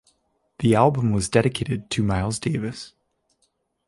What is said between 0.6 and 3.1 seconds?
album was dedicated to Miles Davis.